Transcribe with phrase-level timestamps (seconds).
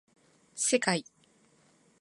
[0.55, 1.05] せかい